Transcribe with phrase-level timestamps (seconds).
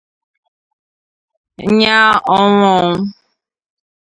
[1.77, 2.93] nyàá ọnwụ ọnwụ